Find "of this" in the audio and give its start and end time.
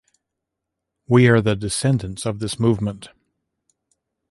2.25-2.59